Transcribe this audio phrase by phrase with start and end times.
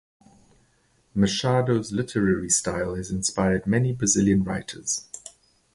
[1.13, 5.07] Machado's literary style has inspired many Brazilian writers.